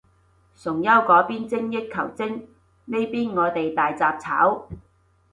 [0.55, 2.47] 崇優嗰邊精益求精，
[2.85, 4.67] 呢邊我哋大雜炒